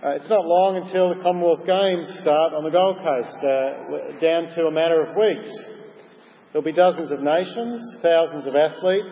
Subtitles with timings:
[0.00, 4.46] Uh, it's not long until the Commonwealth Games start on the Gold Coast, uh, down
[4.54, 5.50] to a matter of weeks.
[6.52, 9.10] There'll be dozens of nations, thousands of athletes,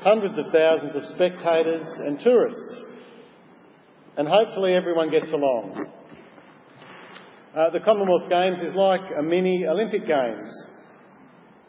[0.00, 2.84] hundreds of thousands of spectators and tourists.
[4.16, 5.84] And hopefully everyone gets along.
[7.54, 10.48] Uh, the Commonwealth Games is like a mini Olympic Games,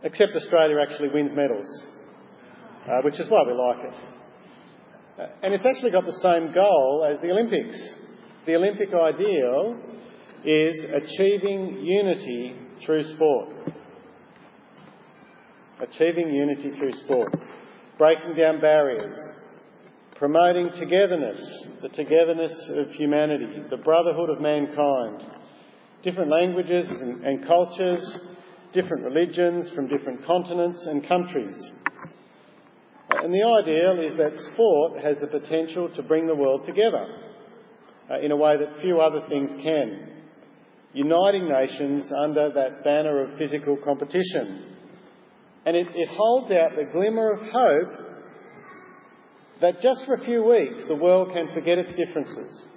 [0.04, 1.68] except Australia actually wins medals,
[2.88, 4.00] uh, which is why we like it.
[5.20, 7.75] Uh, and it's actually got the same goal as the Olympics.
[8.45, 9.79] The Olympic ideal
[10.43, 13.49] is achieving unity through sport.
[15.79, 17.33] Achieving unity through sport.
[17.97, 19.16] Breaking down barriers.
[20.17, 21.39] Promoting togetherness,
[21.81, 25.23] the togetherness of humanity, the brotherhood of mankind.
[26.03, 28.17] Different languages and, and cultures,
[28.73, 31.55] different religions from different continents and countries.
[33.09, 37.07] And the ideal is that sport has the potential to bring the world together
[38.09, 40.09] uh, in a way that few other things can,
[40.94, 44.75] uniting nations under that banner of physical competition.
[45.66, 48.03] And it, it holds out the glimmer of hope
[49.61, 52.67] that just for a few weeks the world can forget its differences.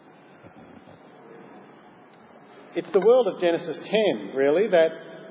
[2.77, 3.79] It's the world of Genesis
[4.19, 4.89] 10, really, that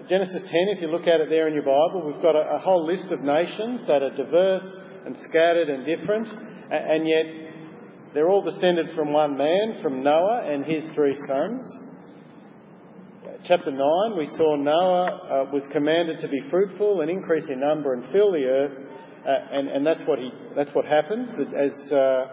[0.09, 2.59] Genesis 10, if you look at it there in your Bible, we've got a, a
[2.59, 6.27] whole list of nations that are diverse and scattered and different,
[6.71, 7.44] and yet
[8.15, 11.61] they're all descended from one man, from Noah and his three sons.
[13.45, 17.93] Chapter 9, we saw Noah uh, was commanded to be fruitful and increase in number
[17.93, 18.71] and fill the earth,
[19.27, 22.25] uh, and, and that's, what he, that's what happens as uh,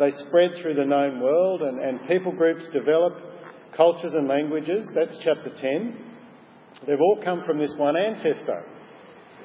[0.00, 3.14] they spread through the known world and, and people groups develop
[3.76, 4.88] cultures and languages.
[4.94, 5.96] That's chapter 10.
[6.86, 8.64] They've all come from this one ancestor.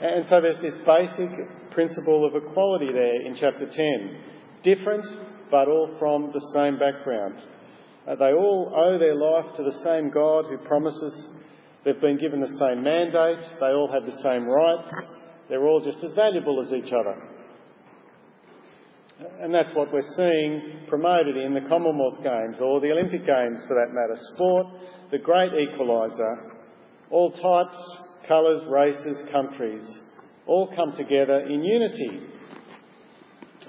[0.02, 4.18] And so there's this basic principle of equality there in chapter 10.
[4.64, 5.06] Different,
[5.52, 7.36] but all from the same background.
[8.08, 11.28] Uh, they all owe their life to the same God who promises
[11.86, 14.90] they've been given the same mandate, they all have the same rights,
[15.50, 17.16] they're all just as valuable as each other.
[19.40, 23.76] And that's what we're seeing promoted in the Commonwealth Games, or the Olympic Games for
[23.76, 24.16] that matter.
[24.34, 24.68] Sport,
[25.12, 26.52] the great equaliser,
[27.12, 27.78] all types,
[28.28, 29.84] colours, races, countries,
[30.48, 32.22] all come together in unity.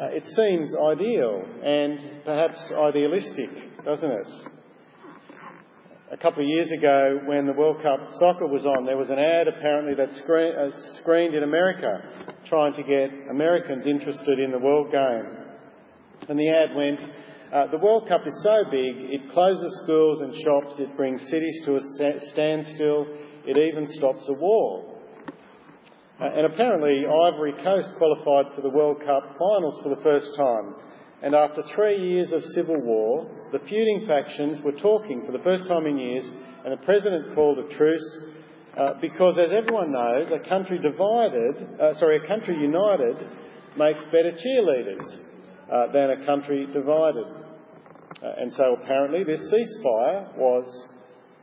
[0.02, 3.50] Uh, it seems ideal and perhaps idealistic,
[3.84, 4.26] doesn't it?
[6.10, 9.20] A couple of years ago, when the World Cup soccer was on, there was an
[9.20, 10.70] ad apparently that screen, uh,
[11.00, 12.02] screened in America
[12.48, 15.36] trying to get Americans interested in the World Game.
[16.28, 17.00] And the ad went,
[17.52, 21.62] uh, The World Cup is so big, it closes schools and shops, it brings cities
[21.66, 21.80] to a
[22.32, 23.06] standstill,
[23.46, 24.91] it even stops a war.
[26.20, 30.74] Uh, and apparently, Ivory Coast qualified for the World Cup finals for the first time.
[31.22, 35.66] And after three years of civil war, the feuding factions were talking for the first
[35.68, 36.28] time in years,
[36.64, 38.18] and the president called a truce
[38.76, 43.16] uh, because, as everyone knows, a country divided, uh, sorry, a country united
[43.76, 45.18] makes better cheerleaders
[45.72, 47.26] uh, than a country divided.
[48.22, 50.88] Uh, and so apparently this ceasefire was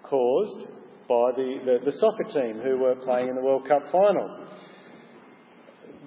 [0.04, 0.72] caused
[1.10, 4.48] by the, the, the soccer team who were playing in the World Cup final.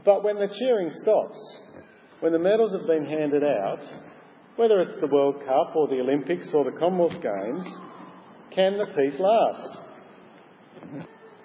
[0.04, 1.58] But when the cheering stops,
[2.20, 3.80] when the medals have been handed out,
[4.54, 7.66] whether it's the World Cup or the Olympics or the Commonwealth Games,
[8.54, 9.78] can the peace last?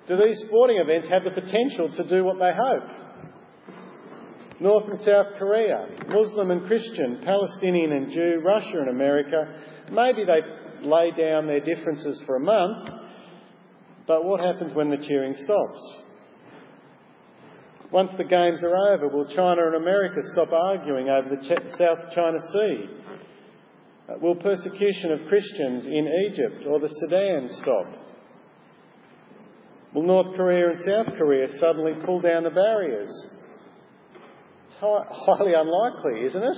[0.07, 2.84] Do these sporting events have the potential to do what they hope?
[4.59, 9.46] North and South Korea, Muslim and Christian, Palestinian and Jew, Russia and America,
[9.91, 12.90] maybe they lay down their differences for a month,
[14.07, 15.79] but what happens when the cheering stops?
[17.91, 21.44] Once the games are over, will China and America stop arguing over the
[21.78, 22.85] South China Sea?
[24.09, 27.88] Uh, will persecution of Christians in Egypt or the Sudan stop?
[29.94, 33.09] Will North Korea and South Korea suddenly pull down the barriers?
[34.66, 36.57] It's highly unlikely, isn't it?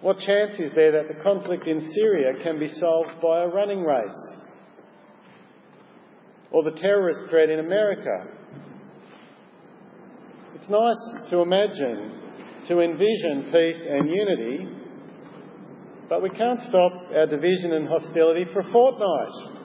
[0.00, 3.82] What chance is there that the conflict in Syria can be solved by a running
[3.82, 4.39] race?
[6.52, 8.26] Or the terrorist threat in America.
[10.54, 12.20] It's nice to imagine,
[12.68, 14.68] to envision peace and unity,
[16.08, 19.56] but we can't stop our division and hostility for a fortnight.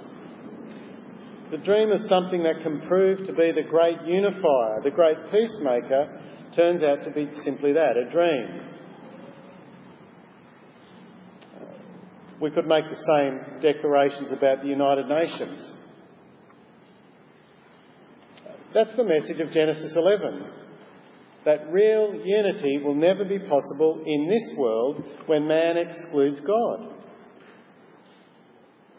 [1.51, 6.21] The dream of something that can prove to be the great unifier, the great peacemaker,
[6.55, 8.61] turns out to be simply that a dream.
[12.39, 15.73] We could make the same declarations about the United Nations.
[18.75, 20.47] That's the message of Genesis 11.
[21.45, 26.93] That real unity will never be possible in this world when man excludes God.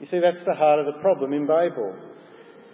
[0.00, 1.94] You see, that's the heart of the problem in Babel.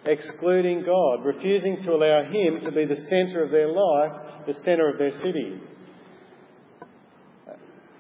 [0.05, 4.89] Excluding God, refusing to allow Him to be the centre of their life, the centre
[4.89, 5.61] of their city.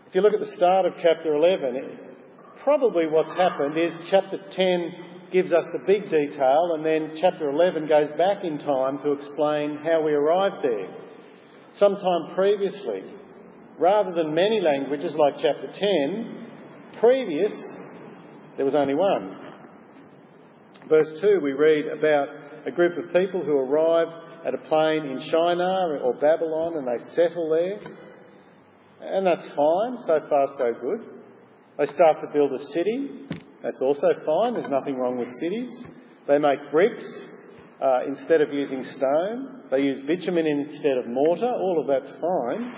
[0.07, 1.99] If you look at the start of chapter 11,
[2.63, 7.89] probably what's happened is chapter 10 gives us the big detail, and then chapter 11
[7.89, 10.95] goes back in time to explain how we arrived there.
[11.79, 13.03] Sometime previously,
[13.79, 16.49] rather than many languages like chapter 10,
[17.01, 17.53] previous,
[18.57, 19.39] there was only one.
[20.89, 22.29] Verse 2, we read about
[22.67, 24.09] a group of people who arrive
[24.45, 27.81] at a plain in Shinar or Babylon and they settle there.
[29.01, 31.01] And that's fine, so far so good.
[31.79, 33.11] They start to build a city.
[33.63, 35.85] That's also fine, there's nothing wrong with cities.
[36.27, 37.05] They make bricks
[37.81, 39.63] uh, instead of using stone.
[39.71, 41.47] They use bitumen instead of mortar.
[41.47, 42.75] All of that's fine.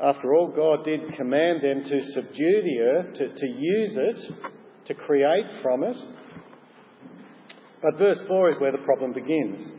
[0.00, 4.32] After all, God did command them to subdue the earth, to, to use it,
[4.86, 5.96] to create from it.
[7.82, 9.70] But verse 4 is where the problem begins.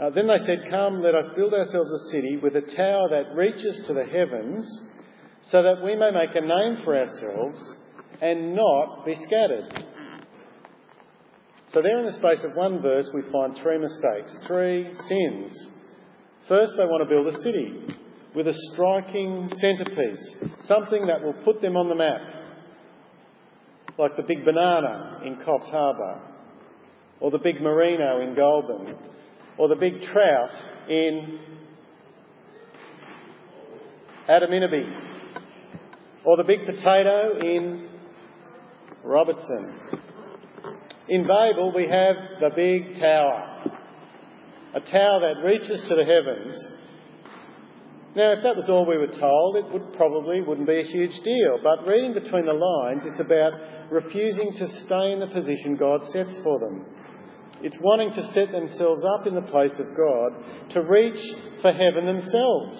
[0.00, 3.34] Uh, then they said, Come, let us build ourselves a city with a tower that
[3.34, 4.80] reaches to the heavens,
[5.42, 7.60] so that we may make a name for ourselves
[8.22, 9.84] and not be scattered.
[11.72, 15.68] So, there in the space of one verse, we find three mistakes, three sins.
[16.46, 17.96] First, they want to build a city
[18.34, 20.36] with a striking centrepiece,
[20.66, 22.20] something that will put them on the map,
[23.98, 26.22] like the big banana in Coffs Harbour,
[27.20, 28.96] or the big merino in Goulburn,
[29.58, 30.50] or the big trout
[30.88, 31.40] in
[34.28, 34.84] Adaminaby,
[36.24, 37.91] or the big potato in
[39.04, 39.74] Robertson.
[41.08, 43.64] In Babel, we have the big tower,
[44.74, 46.54] a tower that reaches to the heavens.
[48.14, 51.18] Now, if that was all we were told, it would probably wouldn't be a huge
[51.24, 51.58] deal.
[51.62, 53.52] But reading between the lines, it's about
[53.90, 56.86] refusing to stay in the position God sets for them.
[57.62, 61.18] It's wanting to set themselves up in the place of God, to reach
[61.62, 62.76] for heaven themselves,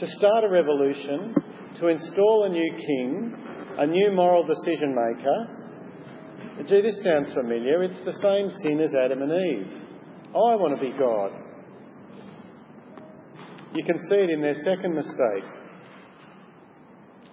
[0.00, 1.34] to start a revolution,
[1.76, 3.43] to install a new king,
[3.78, 5.48] a new moral decision maker.
[6.66, 7.82] Gee, this sounds familiar.
[7.82, 9.72] It's the same sin as Adam and Eve.
[10.28, 11.32] I want to be God.
[13.74, 15.44] You can see it in their second mistake.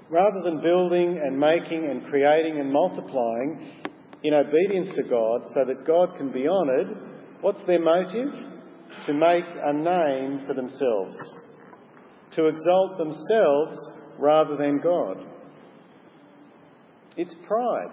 [0.09, 3.81] Rather than building and making and creating and multiplying,
[4.23, 6.95] in obedience to God so that God can be honoured,
[7.41, 8.33] what's their motive?
[9.07, 11.15] To make a name for themselves,
[12.33, 13.75] to exalt themselves
[14.19, 15.30] rather than God.
[17.17, 17.89] It's pride.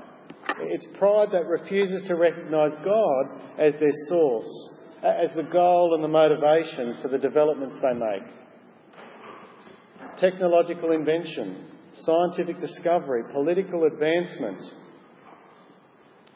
[0.60, 3.26] It's pride that refuses to recognise God
[3.58, 4.70] as their source,
[5.02, 8.22] as the goal and the motivation for the developments they make.
[10.18, 14.60] Technological invention, scientific discovery, political advancement,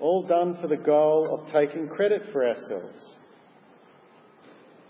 [0.01, 3.17] all done for the goal of taking credit for ourselves.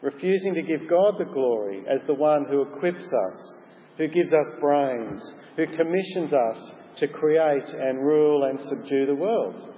[0.01, 3.55] Refusing to give God the glory as the one who equips us,
[3.99, 5.21] who gives us brains,
[5.57, 9.75] who commissions us to create and rule and subdue the world.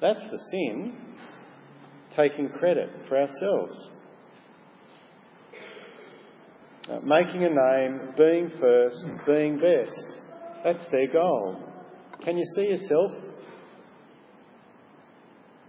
[0.00, 0.94] That's the sin,
[2.16, 3.88] taking credit for ourselves.
[6.88, 10.18] Uh, making a name, being first, being best.
[10.64, 11.62] That's their goal.
[12.22, 13.12] Can you see yourself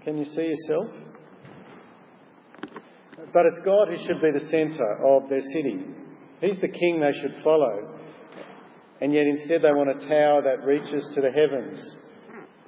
[0.03, 0.87] can you see yourself?
[3.31, 5.85] But it's God who should be the centre of their city.
[6.41, 7.99] He's the king they should follow.
[8.99, 11.79] And yet instead they want a tower that reaches to the heavens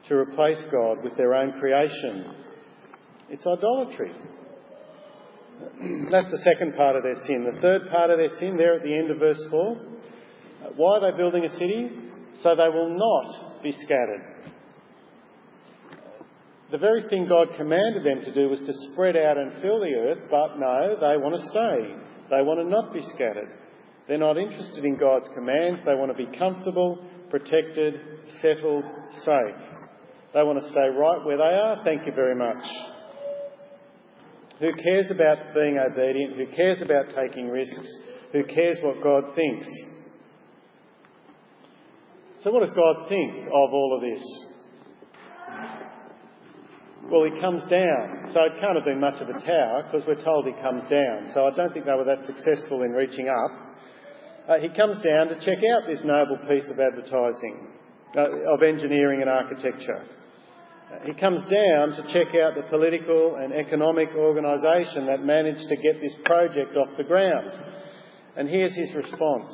[0.07, 2.33] to replace God with their own creation.
[3.29, 4.11] It's idolatry.
[6.11, 7.49] That's the second part of their sin.
[7.53, 9.75] The third part of their sin, there at the end of verse 4.
[10.75, 11.89] Why are they building a city?
[12.41, 14.33] So they will not be scattered.
[16.71, 19.93] The very thing God commanded them to do was to spread out and fill the
[19.93, 21.95] earth, but no, they want to stay.
[22.31, 23.51] They want to not be scattered.
[24.07, 25.81] They're not interested in God's commands.
[25.85, 27.95] They want to be comfortable, protected,
[28.41, 28.83] settled,
[29.23, 29.55] safe.
[30.33, 31.83] They want to stay right where they are.
[31.83, 32.63] Thank you very much.
[34.59, 36.37] Who cares about being obedient?
[36.37, 37.87] Who cares about taking risks?
[38.33, 39.67] Who cares what God thinks?
[42.41, 44.23] So, what does God think of all of this?
[47.09, 48.31] Well, he comes down.
[48.33, 51.31] So it can't have been much of a tower because we're told he comes down.
[51.33, 53.51] So I don't think they were that successful in reaching up.
[54.47, 57.67] Uh, he comes down to check out this noble piece of advertising,
[58.17, 60.03] uh, of engineering and architecture.
[60.03, 65.77] Uh, he comes down to check out the political and economic organisation that managed to
[65.77, 67.51] get this project off the ground.
[68.35, 69.49] And here's his response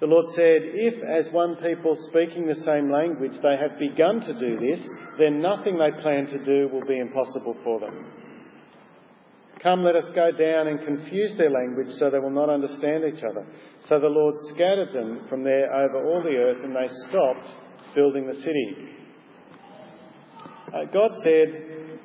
[0.00, 4.38] The Lord said, If, as one people speaking the same language, they have begun to
[4.38, 4.80] do this,
[5.18, 8.21] then nothing they plan to do will be impossible for them.
[9.62, 13.22] Come, let us go down and confuse their language so they will not understand each
[13.22, 13.46] other.
[13.84, 17.48] So the Lord scattered them from there over all the earth, and they stopped
[17.94, 18.76] building the city.
[20.74, 21.98] Uh, God said,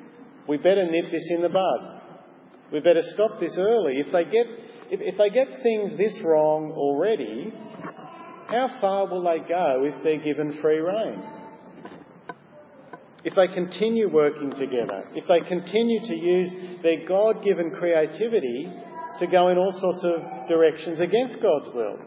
[0.46, 2.00] We better nip this in the bud.
[2.72, 3.94] We better stop this early.
[4.06, 4.46] If they get
[4.90, 7.52] if, if they get things this wrong already,
[8.48, 11.37] how far will they go if they're given free rein?
[13.24, 18.72] If they continue working together, if they continue to use their God given creativity
[19.20, 21.98] to go in all sorts of directions against God's will.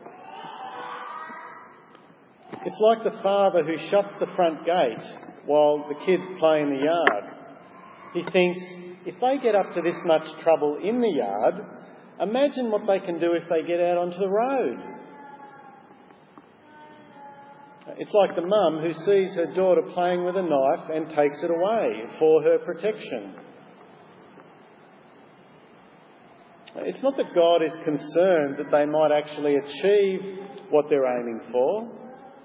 [2.64, 5.04] It's like the father who shuts the front gate
[5.46, 7.24] while the kids play in the yard.
[8.14, 8.60] He thinks,
[9.06, 11.56] if they get up to this much trouble in the yard,
[12.22, 14.78] Imagine what they can do if they get out onto the road.
[17.98, 21.50] It's like the mum who sees her daughter playing with a knife and takes it
[21.50, 23.36] away for her protection.
[26.76, 30.22] It's not that God is concerned that they might actually achieve
[30.70, 31.90] what they're aiming for.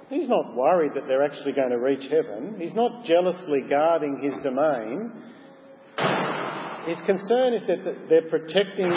[0.09, 2.57] He's not worried that they're actually going to reach heaven.
[2.59, 5.13] He's not jealously guarding his domain.
[6.87, 8.91] His concern is that they're protecting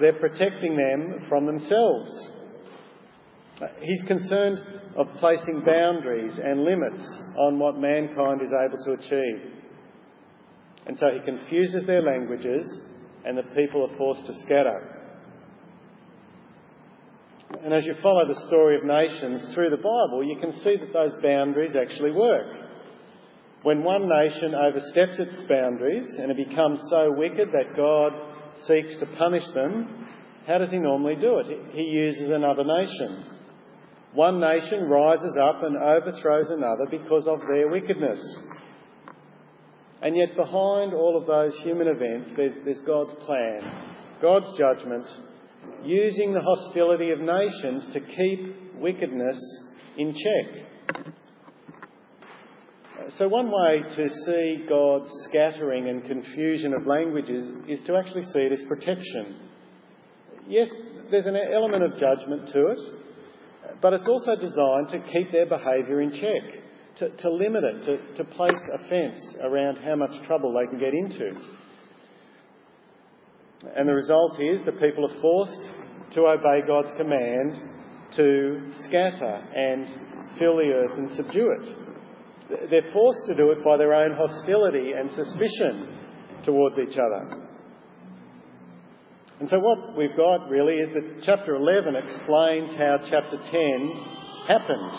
[0.00, 2.10] they're protecting them from themselves.
[3.80, 4.58] He's concerned
[4.96, 7.02] of placing boundaries and limits
[7.38, 9.52] on what mankind is able to achieve.
[10.86, 12.80] And so he confuses their languages
[13.24, 14.98] and the people are forced to scatter.
[17.64, 20.92] And as you follow the story of nations through the Bible, you can see that
[20.92, 22.46] those boundaries actually work.
[23.62, 28.12] When one nation oversteps its boundaries and it becomes so wicked that God
[28.66, 30.08] seeks to punish them,
[30.46, 31.46] how does he normally do it?
[31.72, 33.31] He uses another nation.
[34.14, 38.20] One nation rises up and overthrows another because of their wickedness.
[40.02, 43.60] And yet, behind all of those human events, there's, there's God's plan,
[44.20, 45.06] God's judgment,
[45.84, 49.38] using the hostility of nations to keep wickedness
[49.96, 50.66] in check.
[53.16, 58.40] So, one way to see God's scattering and confusion of languages is to actually see
[58.40, 59.36] it as protection.
[60.48, 60.68] Yes,
[61.10, 62.78] there's an element of judgment to it,
[63.82, 66.62] but it's also designed to keep their behaviour in check,
[66.98, 70.78] to, to limit it, to, to place a fence around how much trouble they can
[70.78, 71.32] get into.
[73.76, 75.70] And the result is that people are forced
[76.12, 77.60] to obey God's command
[78.16, 82.70] to scatter and fill the earth and subdue it.
[82.70, 85.98] They're forced to do it by their own hostility and suspicion
[86.44, 87.41] towards each other.
[89.42, 93.90] And so, what we've got really is that chapter 11 explains how chapter 10
[94.46, 94.92] happened,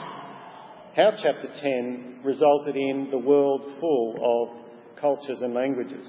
[0.98, 6.06] how chapter 10 resulted in the world full of cultures and languages.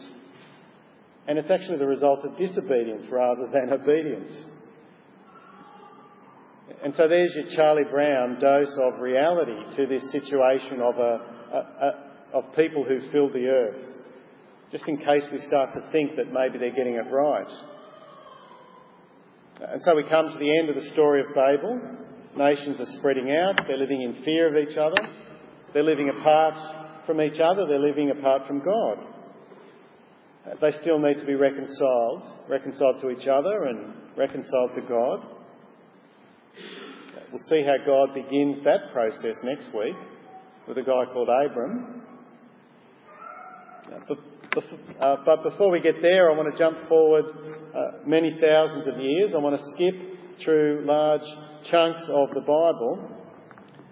[1.29, 4.33] And it's actually the result of disobedience rather than obedience.
[6.83, 11.93] And so there's your Charlie Brown dose of reality to this situation of a
[12.33, 13.81] of people who filled the earth,
[14.73, 17.47] just in case we start to think that maybe they're getting it right.
[19.73, 21.81] And so we come to the end of the story of Babel.
[22.37, 24.97] Nations are spreading out, they're living in fear of each other,
[25.73, 28.99] they're living apart from each other, they're living apart from God.
[30.61, 35.27] They still need to be reconciled, reconciled to each other and reconciled to God.
[37.33, 39.97] We'll see how God begins that process next week
[40.69, 42.03] with a guy called Abram.
[44.57, 47.25] Uh, but before we get there, I want to jump forward
[47.75, 49.33] uh, many thousands of years.
[49.35, 49.95] I want to skip
[50.45, 51.27] through large
[51.71, 53.11] chunks of the Bible,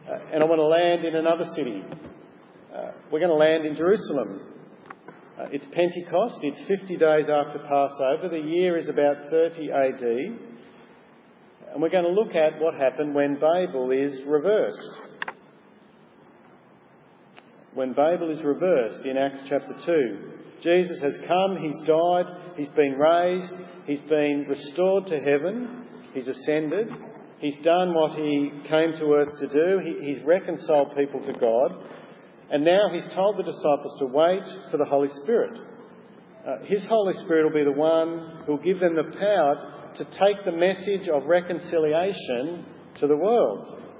[0.09, 1.83] uh, and I want to land in another city.
[2.73, 4.54] Uh, we're going to land in Jerusalem.
[5.38, 8.28] Uh, it's Pentecost, it's 50 days after Passover.
[8.31, 10.02] The year is about 30 AD.
[11.73, 15.00] And we're going to look at what happened when Babel is reversed
[17.75, 20.19] when Babel is reversed in Acts chapter 2.
[20.62, 22.26] Jesus has come, he's died,
[22.57, 23.52] he's been raised,
[23.87, 26.88] he's been restored to heaven, he's ascended,
[27.38, 31.73] he's done what he came to earth to do, he, he's reconciled people to God,
[32.50, 35.59] and now he's told the disciples to wait for the Holy Spirit.
[36.47, 40.05] Uh, his Holy Spirit will be the one who will give them the power to
[40.05, 42.67] take the message of reconciliation
[43.00, 43.92] to the world.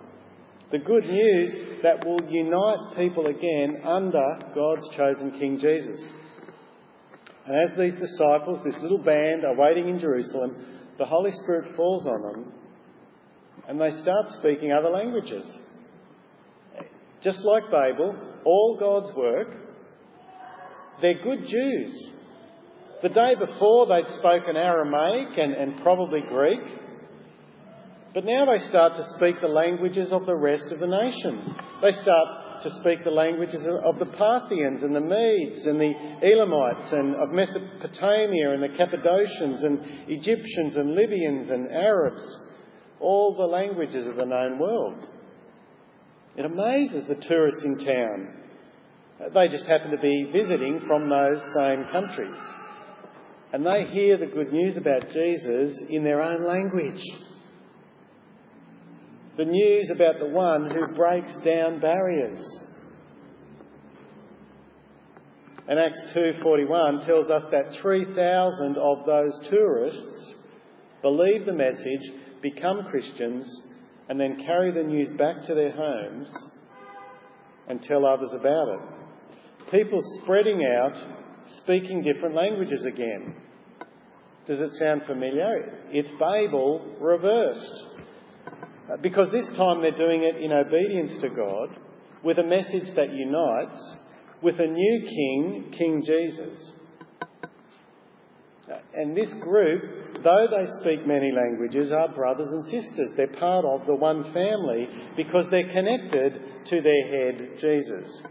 [0.73, 6.03] The good news that will unite people again under God's chosen King Jesus.
[7.47, 10.57] And as these disciples, this little band, are waiting in Jerusalem,
[10.97, 12.53] the Holy Spirit falls on them
[13.69, 15.45] and they start speaking other languages.
[17.23, 19.49] Just like Babel, all God's work,
[21.01, 22.09] they're good Jews.
[23.03, 26.61] The day before they'd spoken Aramaic and, and probably Greek,
[28.15, 31.49] but now they start to speak the languages of the rest of the nations.
[31.81, 35.93] They start to speak the languages of the Parthians and the Medes and the
[36.23, 42.23] Elamites and of Mesopotamia and the Cappadocians and Egyptians and Libyans and Arabs,
[43.01, 45.07] all the languages of the known world.
[46.37, 48.29] It amazes the tourists in town.
[49.35, 52.39] They just happen to be visiting from those same countries.
[53.53, 57.01] And they hear the good news about Jesus in their own language.
[59.37, 62.39] The news about the one who breaks down barriers.
[65.67, 70.35] And Acts 2:41 tells us that 3,000 of those tourists
[71.01, 72.13] believe the message,
[72.43, 73.47] become Christians,
[74.09, 76.31] and then carry the news back to their homes
[77.69, 78.81] and tell others about it.
[79.71, 80.97] People spreading out,
[81.63, 83.35] speaking different languages again.
[84.47, 85.73] Does it sound familiar?
[85.91, 87.87] It's Babel reversed.
[89.01, 91.77] Because this time they're doing it in obedience to God,
[92.23, 93.97] with a message that unites,
[94.43, 96.73] with a new king, King Jesus.
[98.95, 103.11] And this group, though they speak many languages, are brothers and sisters.
[103.17, 108.23] They're part of the one family because they're connected to their head, Jesus.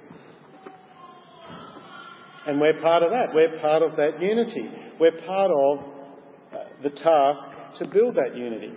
[2.47, 3.33] And we're part of that.
[3.33, 4.69] We're part of that unity.
[4.99, 8.73] We're part of uh, the task to build that unity.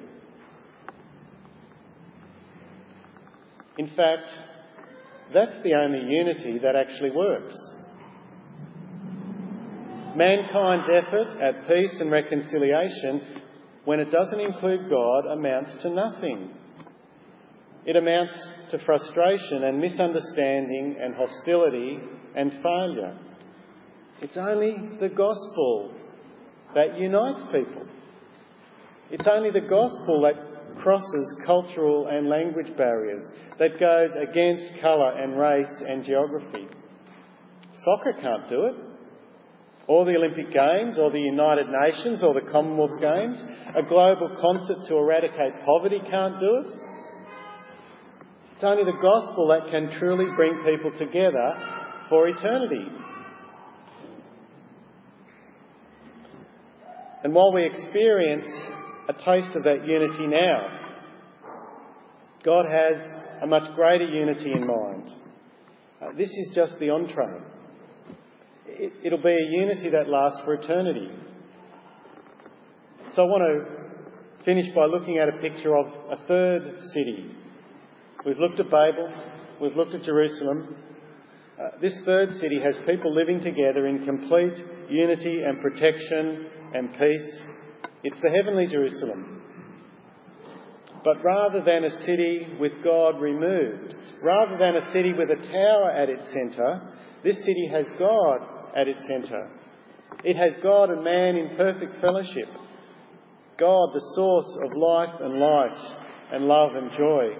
[3.78, 4.28] In fact,
[5.32, 7.54] that's the only unity that actually works.
[10.16, 13.40] Mankind's effort at peace and reconciliation,
[13.84, 16.50] when it doesn't include God, amounts to nothing.
[17.84, 18.32] It amounts
[18.70, 21.98] to frustration and misunderstanding and hostility
[22.36, 23.18] and failure.
[24.22, 25.92] It's only the gospel
[26.74, 27.86] that unites people.
[29.10, 30.53] It's only the gospel that
[30.84, 33.24] crosses cultural and language barriers,
[33.58, 36.68] that goes against colour and race and geography.
[37.82, 38.74] Soccer can't do it
[39.86, 43.42] or the Olympic Games, or the United Nations, or the Commonwealth Games.
[43.76, 46.78] A global concert to eradicate poverty can't do it.
[48.54, 51.52] It's only the gospel that can truly bring people together
[52.08, 52.86] for eternity.
[57.22, 58.46] And while we experience
[59.08, 60.80] a taste of that unity now,
[62.44, 62.96] God has
[63.42, 65.10] a much greater unity in mind.
[66.00, 67.40] Uh, this is just the entree
[68.76, 71.08] it, will be a unity that lasts for eternity.
[73.14, 77.30] So I want to finish by looking at a picture of a third city.
[78.26, 79.12] We've looked at Babel,
[79.60, 80.76] we've looked at Jerusalem.
[81.58, 84.54] Uh, this third city has people living together in complete
[84.90, 87.42] unity and protection and peace.
[88.04, 89.40] It's the heavenly Jerusalem.
[91.02, 95.90] But rather than a city with God removed, rather than a city with a tower
[95.90, 96.82] at its centre,
[97.22, 98.40] this city has God
[98.76, 99.50] at its centre.
[100.22, 102.48] It has God and man in perfect fellowship.
[103.58, 105.96] God, the source of life and light
[106.32, 107.36] and love and joy.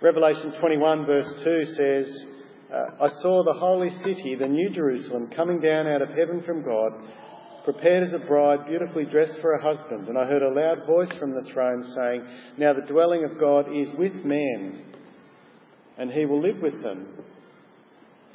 [0.00, 2.24] Revelation 21, verse 2 says,
[2.72, 6.64] uh, I saw the holy city, the New Jerusalem, coming down out of heaven from
[6.64, 6.92] God,
[7.66, 10.08] prepared as a bride, beautifully dressed for her husband.
[10.08, 12.26] And I heard a loud voice from the throne saying,
[12.56, 14.82] Now the dwelling of God is with men,
[15.98, 17.06] and he will live with them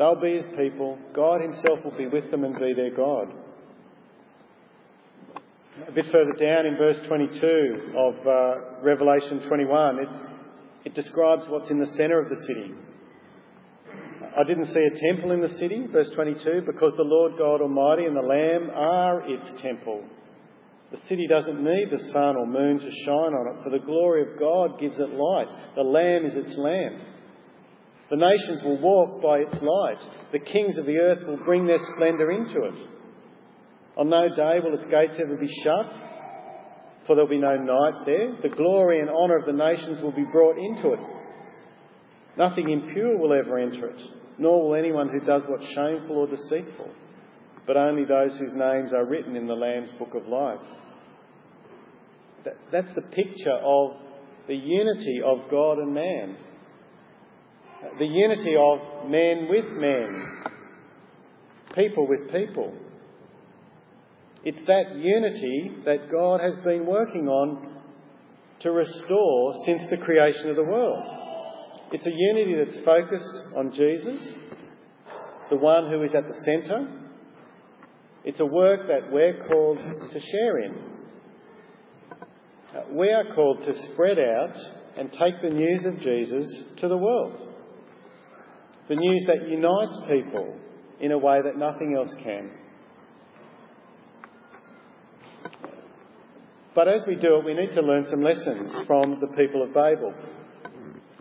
[0.01, 0.97] They'll be his people.
[1.13, 3.31] God himself will be with them and be their God.
[5.87, 10.09] A bit further down in verse 22 of uh, Revelation 21, it,
[10.85, 12.73] it describes what's in the centre of the city.
[14.37, 18.05] I didn't see a temple in the city, verse 22, because the Lord God Almighty
[18.05, 20.05] and the Lamb are its temple.
[20.91, 24.21] The city doesn't need the sun or moon to shine on it, for the glory
[24.21, 25.47] of God gives it light.
[25.75, 27.01] The Lamb is its lamp.
[28.09, 30.31] The nations will walk by its light.
[30.31, 32.87] The kings of the earth will bring their splendour into it.
[33.97, 35.85] On no day will its gates ever be shut,
[37.05, 38.35] for there'll be no night there.
[38.41, 40.99] The glory and honour of the nations will be brought into it.
[42.37, 44.01] Nothing impure will ever enter it,
[44.37, 46.89] nor will anyone who does what's shameful or deceitful,
[47.67, 50.59] but only those whose names are written in the Lamb's book of life.
[52.71, 53.97] that's the picture of
[54.47, 56.37] the unity of God and man
[57.97, 60.43] the unity of men with men,
[61.75, 62.73] people with people.
[64.43, 67.81] It's that unity that God has been working on
[68.61, 71.03] to restore since the creation of the world.
[71.91, 74.35] It's a unity that's focused on Jesus,
[75.49, 76.87] the one who is at the centre.
[78.23, 80.75] It's a work that we're called to share in.
[82.73, 84.55] Uh, we are called to spread out
[84.97, 86.45] and take the news of Jesus
[86.77, 87.41] to the world.
[88.87, 90.57] The news that unites people
[91.01, 92.51] in a way that nothing else can.
[96.73, 99.73] But as we do it, we need to learn some lessons from the people of
[99.73, 100.13] Babel.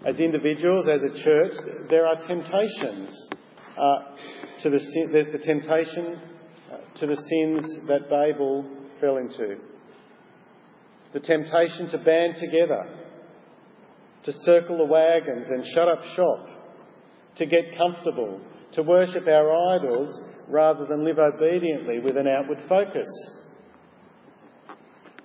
[0.04, 1.52] As individuals, as a church,
[1.90, 3.28] there are temptations
[3.76, 3.98] uh,
[4.62, 4.78] to the,
[5.12, 6.18] the, the temptation
[6.72, 8.64] uh, to the sins that Babel
[9.00, 9.56] fell into.
[11.12, 12.88] The temptation to band together,
[14.22, 16.46] to circle the wagons and shut up shop,
[17.36, 18.40] to get comfortable,
[18.72, 23.06] to worship our idols rather than live obediently with an outward focus.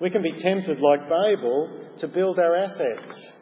[0.01, 3.34] We can be tempted, like Babel, to build our assets,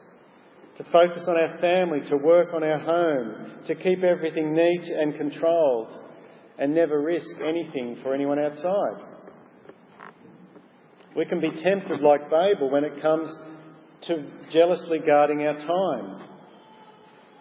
[0.78, 5.16] to focus on our family, to work on our home, to keep everything neat and
[5.16, 5.92] controlled,
[6.58, 9.06] and never risk anything for anyone outside.
[11.16, 13.36] We can be tempted, like Babel, when it comes
[14.08, 16.30] to jealously guarding our time.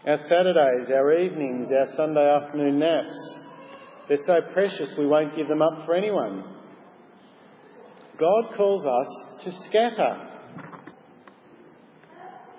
[0.07, 3.39] Our Saturdays, our evenings, our Sunday afternoon naps.
[4.09, 6.45] They're so precious we won't give them up for anyone.
[8.19, 10.32] God calls us to scatter.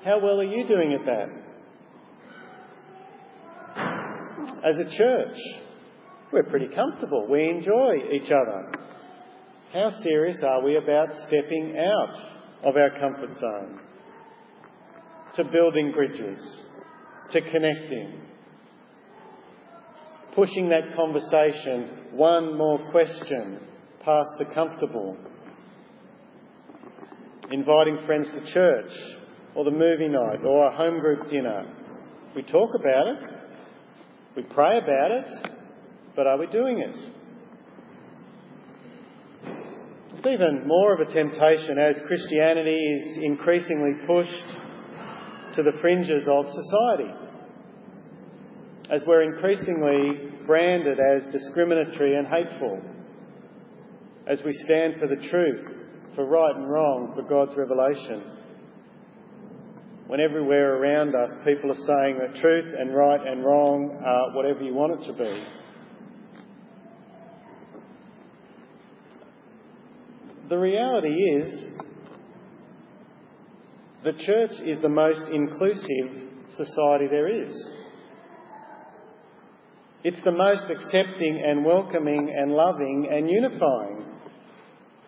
[0.03, 1.29] How well are you doing at that?
[4.65, 5.37] As a church,
[6.33, 7.25] we're pretty comfortable.
[7.29, 8.69] We enjoy each other.
[9.71, 12.13] How serious are we about stepping out
[12.65, 13.79] of our comfort zone?
[15.35, 16.61] To building bridges,
[17.31, 18.19] to connecting,
[20.35, 23.59] pushing that conversation one more question
[24.03, 25.17] past the comfortable
[27.49, 28.91] inviting friends to church
[29.55, 31.65] or the movie night or a home group dinner.
[32.35, 33.17] We talk about it,
[34.35, 35.29] we pray about it,
[36.15, 36.95] but are we doing it?
[40.15, 44.47] It's even more of a temptation as Christianity is increasingly pushed
[45.55, 47.11] to the fringes of society.
[48.89, 52.81] As we're increasingly branded as discriminatory and hateful.
[54.27, 55.83] As we stand for the truth
[56.15, 58.23] for right and wrong, for God's revelation.
[60.13, 64.61] When everywhere around us people are saying that truth and right and wrong are whatever
[64.61, 65.43] you want it to be.
[70.49, 71.65] The reality is,
[74.03, 77.69] the church is the most inclusive society there is.
[80.03, 84.05] It's the most accepting and welcoming and loving and unifying.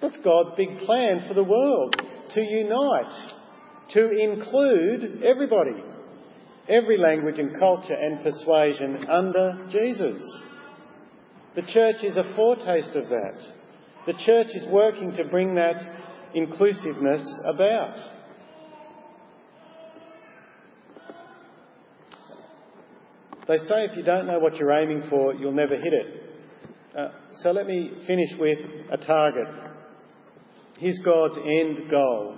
[0.01, 1.95] That's God's big plan for the world
[2.33, 3.44] to unite,
[3.93, 5.83] to include everybody,
[6.67, 10.21] every language and culture and persuasion under Jesus.
[11.55, 13.39] The church is a foretaste of that.
[14.07, 15.77] The church is working to bring that
[16.33, 17.97] inclusiveness about.
[23.47, 26.21] They say if you don't know what you're aiming for, you'll never hit it.
[26.97, 27.09] Uh,
[27.43, 28.57] so let me finish with
[28.91, 29.47] a target
[30.77, 32.37] Here's God's end goal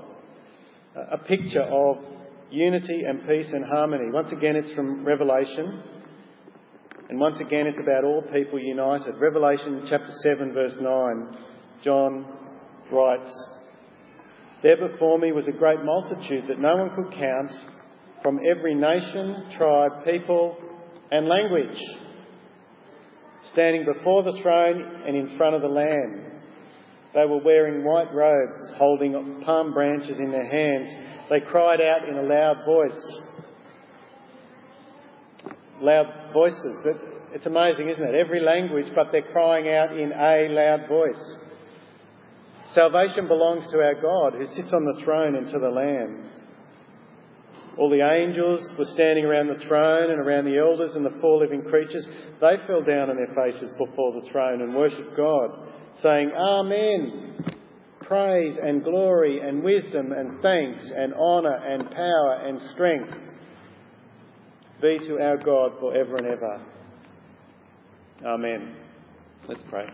[1.12, 1.98] a picture of
[2.50, 4.12] unity and peace and harmony.
[4.12, 5.84] Once again, it's from Revelation.
[7.10, 9.16] And once again, it's about all people united.
[9.16, 11.38] Revelation chapter 7, verse 9,
[11.84, 12.26] John
[12.92, 13.32] writes,
[14.62, 17.52] There before me was a great multitude that no one could count
[18.22, 20.58] from every nation, tribe, people,
[21.12, 21.78] and language,
[23.54, 26.27] standing before the throne and in front of the Lamb.
[27.14, 30.88] They were wearing white robes, holding palm branches in their hands.
[31.30, 33.22] They cried out in a loud voice.
[35.82, 36.88] Loud voices.
[37.34, 38.16] It's amazing, isn't it?
[38.16, 41.36] Every language, but they're crying out in a loud voice.
[42.74, 46.30] Salvation belongs to our God who sits on the throne and to the Lamb.
[47.78, 51.40] All the angels were standing around the throne and around the elders and the four
[51.40, 52.06] living creatures.
[52.42, 55.52] They fell down on their faces before the throne and worshipped God
[56.02, 57.24] saying, Amen.
[58.02, 63.14] Praise and glory and wisdom and thanks and honour and power and strength
[64.82, 66.62] be to our God for ever and ever.
[68.24, 68.76] Amen.
[69.48, 69.88] Let's pray.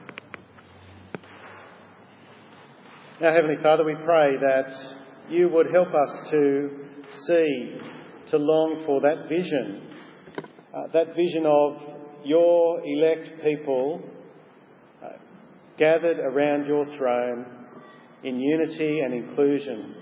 [3.21, 4.71] Now, Heavenly Father, we pray that
[5.29, 6.69] you would help us to
[7.27, 7.77] see,
[8.29, 9.87] to long for that vision,
[10.73, 11.81] uh, that vision of
[12.25, 14.01] your elect people
[15.77, 17.45] gathered around your throne
[18.23, 19.95] in unity and inclusion,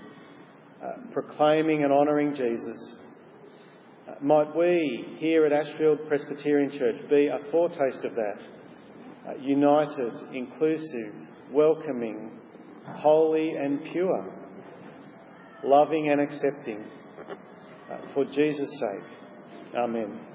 [0.82, 2.96] uh, proclaiming and honouring Jesus.
[4.08, 8.42] Uh, might we here at Ashfield Presbyterian Church be a foretaste of that,
[9.28, 11.14] uh, united, inclusive,
[11.50, 12.30] welcoming,
[12.86, 14.32] holy and pure,
[15.64, 16.84] loving and accepting,
[17.90, 19.74] uh, for Jesus' sake.
[19.74, 20.31] Amen.